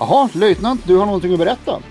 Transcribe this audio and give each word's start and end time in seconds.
Jaha, 0.00 0.28
löjtnant, 0.32 0.80
du 0.84 0.96
har 0.96 1.06
någonting 1.06 1.32
att 1.32 1.38
berätta. 1.38 1.82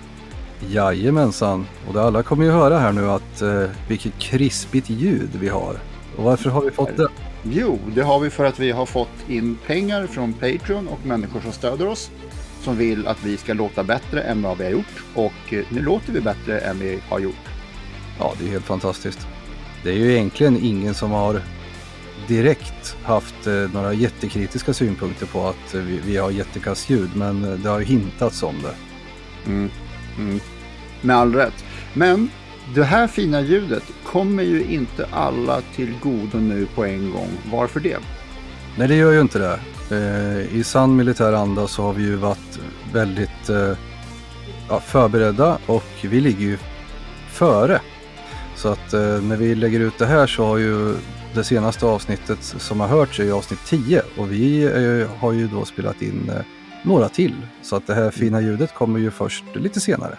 Jajamensan, 0.68 1.66
och 1.88 1.94
det 1.94 2.02
alla 2.02 2.22
kommer 2.22 2.44
ju 2.44 2.50
höra 2.50 2.78
här 2.78 2.92
nu 2.92 3.10
att 3.10 3.42
eh, 3.42 3.64
vilket 3.88 4.18
krispigt 4.18 4.90
ljud 4.90 5.30
vi 5.40 5.48
har. 5.48 5.76
Och 6.16 6.24
varför 6.24 6.50
har 6.50 6.62
vi 6.62 6.70
fått 6.70 6.96
det? 6.96 7.08
Jo, 7.42 7.78
det 7.94 8.02
har 8.02 8.20
vi 8.20 8.30
för 8.30 8.44
att 8.44 8.58
vi 8.58 8.70
har 8.70 8.86
fått 8.86 9.28
in 9.28 9.58
pengar 9.66 10.06
från 10.06 10.32
Patreon 10.32 10.88
och 10.88 11.06
människor 11.06 11.40
som 11.40 11.52
stöder 11.52 11.86
oss. 11.88 12.10
Som 12.62 12.76
vill 12.76 13.06
att 13.06 13.24
vi 13.24 13.36
ska 13.36 13.52
låta 13.52 13.84
bättre 13.84 14.22
än 14.22 14.42
vad 14.42 14.58
vi 14.58 14.64
har 14.64 14.70
gjort. 14.70 15.04
Och 15.14 15.52
eh, 15.52 15.64
nu 15.68 15.82
låter 15.82 16.12
vi 16.12 16.20
bättre 16.20 16.58
än 16.58 16.78
vi 16.78 16.98
har 17.08 17.18
gjort. 17.18 17.48
Ja, 18.18 18.32
det 18.38 18.46
är 18.46 18.50
helt 18.50 18.64
fantastiskt. 18.64 19.26
Det 19.82 19.90
är 19.90 19.96
ju 19.96 20.12
egentligen 20.12 20.56
ingen 20.64 20.94
som 20.94 21.10
har 21.10 21.42
direkt 22.28 22.96
haft 23.04 23.46
eh, 23.46 23.52
några 23.52 23.92
jättekritiska 23.92 24.72
synpunkter 24.72 25.26
på 25.26 25.48
att 25.48 25.74
eh, 25.74 25.80
vi, 25.80 26.00
vi 26.06 26.16
har 26.16 26.30
jättekass 26.30 26.90
ljud, 26.90 27.10
men 27.14 27.44
eh, 27.44 27.58
det 27.58 27.68
har 27.68 27.80
hintats 27.80 28.42
om 28.42 28.54
det. 28.62 28.74
Mm. 29.50 29.70
Mm. 30.18 30.40
Med 31.00 31.16
all 31.16 31.34
rätt. 31.34 31.64
Men 31.94 32.30
det 32.74 32.84
här 32.84 33.06
fina 33.06 33.40
ljudet 33.40 33.84
kommer 34.06 34.42
ju 34.42 34.64
inte 34.64 35.06
alla 35.10 35.60
till 35.60 35.94
godo 36.02 36.38
nu 36.38 36.66
på 36.66 36.84
en 36.84 37.10
gång. 37.10 37.28
Varför 37.50 37.80
det? 37.80 37.98
Nej, 38.76 38.88
det 38.88 38.94
gör 38.94 39.12
ju 39.12 39.20
inte 39.20 39.38
det. 39.38 39.60
Eh, 39.90 40.56
I 40.56 40.64
sann 40.64 40.96
militär 40.96 41.32
anda 41.32 41.66
så 41.66 41.82
har 41.82 41.92
vi 41.92 42.02
ju 42.02 42.16
varit 42.16 42.60
väldigt 42.92 43.48
eh, 43.48 43.72
ja, 44.68 44.80
förberedda 44.80 45.58
och 45.66 45.90
vi 46.02 46.20
ligger 46.20 46.40
ju 46.40 46.58
före. 47.28 47.80
Så 48.56 48.68
att 48.68 48.92
eh, 48.92 49.00
när 49.00 49.36
vi 49.36 49.54
lägger 49.54 49.80
ut 49.80 49.98
det 49.98 50.06
här 50.06 50.26
så 50.26 50.46
har 50.46 50.58
ju 50.58 50.94
det 51.34 51.44
senaste 51.44 51.86
avsnittet 51.86 52.42
som 52.42 52.80
har 52.80 52.88
hörts 52.88 53.20
är 53.20 53.24
ju 53.24 53.32
avsnitt 53.32 53.60
10 53.66 54.02
och 54.16 54.32
vi 54.32 54.62
eh, 54.62 55.10
har 55.20 55.32
ju 55.32 55.48
då 55.48 55.64
spelat 55.64 56.02
in 56.02 56.30
eh, 56.36 56.42
några 56.82 57.08
till. 57.08 57.34
Så 57.62 57.76
att 57.76 57.86
det 57.86 57.94
här 57.94 58.10
fina 58.10 58.40
ljudet 58.40 58.74
kommer 58.74 58.98
ju 58.98 59.10
först 59.10 59.44
lite 59.54 59.80
senare. 59.80 60.18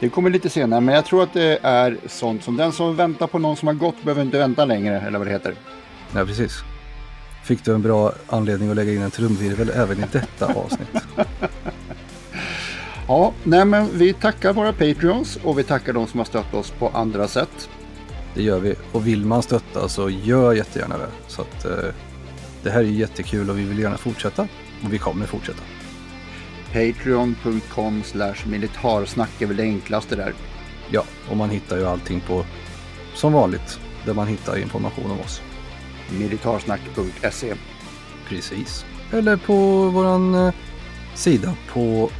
Det 0.00 0.08
kommer 0.08 0.30
lite 0.30 0.50
senare, 0.50 0.80
men 0.80 0.94
jag 0.94 1.04
tror 1.04 1.22
att 1.22 1.32
det 1.32 1.58
är 1.62 1.96
sånt 2.06 2.44
som 2.44 2.56
den 2.56 2.72
som 2.72 2.96
väntar 2.96 3.26
på 3.26 3.38
någon 3.38 3.56
som 3.56 3.68
har 3.68 3.74
gått 3.74 4.02
behöver 4.02 4.22
inte 4.22 4.38
vänta 4.38 4.64
längre, 4.64 5.00
eller 5.00 5.18
vad 5.18 5.26
det 5.26 5.32
heter. 5.32 5.54
Ja, 6.14 6.24
precis. 6.24 6.52
Fick 7.44 7.64
du 7.64 7.74
en 7.74 7.82
bra 7.82 8.12
anledning 8.26 8.70
att 8.70 8.76
lägga 8.76 8.92
in 8.92 9.02
en 9.02 9.10
trumvirvel 9.10 9.70
även 9.74 9.98
i 9.98 10.04
detta 10.12 10.46
avsnitt? 10.46 10.88
ja, 13.08 13.32
nej 13.42 13.64
men 13.64 13.88
vi 13.98 14.12
tackar 14.12 14.52
våra 14.52 14.72
Patreons 14.72 15.38
och 15.44 15.58
vi 15.58 15.62
tackar 15.62 15.92
de 15.92 16.06
som 16.06 16.20
har 16.20 16.24
stött 16.24 16.54
oss 16.54 16.70
på 16.70 16.88
andra 16.88 17.28
sätt. 17.28 17.68
Det 18.34 18.42
gör 18.42 18.60
vi. 18.60 18.74
Och 18.92 19.06
vill 19.06 19.26
man 19.26 19.42
stötta 19.42 19.88
så 19.88 20.10
gör 20.10 20.52
jättegärna 20.52 20.98
det. 20.98 21.08
Så 21.28 21.42
att, 21.42 21.64
eh, 21.64 21.94
det 22.62 22.70
här 22.70 22.80
är 22.80 22.84
jättekul 22.84 23.50
och 23.50 23.58
vi 23.58 23.64
vill 23.64 23.78
gärna 23.78 23.96
fortsätta. 23.96 24.42
Och 24.84 24.92
vi 24.92 24.98
kommer 24.98 25.26
fortsätta. 25.26 25.62
Patreon.com 26.72 28.02
slash 28.02 28.36
militarsnack 28.46 29.42
är 29.42 29.46
väl 29.46 29.56
det 29.56 29.62
enklaste 29.62 30.16
där. 30.16 30.34
Ja, 30.90 31.04
och 31.30 31.36
man 31.36 31.50
hittar 31.50 31.78
ju 31.78 31.86
allting 31.86 32.20
på 32.20 32.44
som 33.14 33.32
vanligt 33.32 33.80
där 34.06 34.14
man 34.14 34.26
hittar 34.26 34.58
information 34.58 35.10
om 35.10 35.20
oss. 35.20 35.42
Militarsnack.se 36.10 37.54
Precis. 38.28 38.84
Eller 39.12 39.36
på 39.36 39.88
våran 39.88 40.34
eh, 40.34 40.54
sida 41.14 41.54
på 41.72 42.10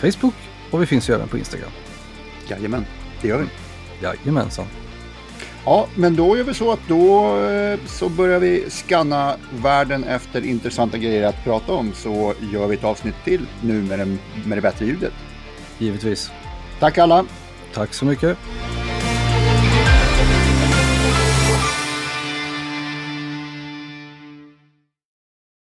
Facebook 0.00 0.34
och 0.70 0.82
vi 0.82 0.86
finns 0.86 1.10
ju 1.10 1.14
även 1.14 1.28
på 1.28 1.38
Instagram. 1.38 1.70
Jajamän, 2.48 2.84
det 3.20 3.28
gör 3.28 3.38
vi. 3.38 3.46
Jajamensan. 4.02 4.66
Ja, 5.64 5.88
men 5.94 6.16
då 6.16 6.36
gör 6.36 6.44
vi 6.44 6.54
så 6.54 6.72
att 6.72 6.88
då 6.88 7.38
eh, 7.40 7.78
så 7.86 8.08
börjar 8.08 8.38
vi 8.40 8.70
skanna 8.70 9.36
världen 9.62 10.04
efter 10.04 10.44
intressanta 10.46 10.98
grejer 10.98 11.28
att 11.28 11.44
prata 11.44 11.72
om. 11.72 11.92
Så 11.94 12.34
gör 12.52 12.66
vi 12.66 12.76
ett 12.76 12.84
avsnitt 12.84 13.14
till 13.24 13.46
nu 13.60 13.82
med, 13.82 13.98
den, 13.98 14.18
med 14.46 14.58
det 14.58 14.62
bättre 14.62 14.86
ljudet. 14.86 15.12
Givetvis. 15.78 16.30
Tack 16.80 16.98
alla! 16.98 17.24
Tack 17.74 17.94
så 17.94 18.04
mycket. 18.04 18.38